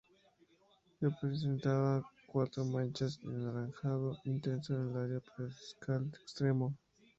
[1.01, 6.75] Y presenta cuatro manchas anaranjado intenso en el área postdiscal externo.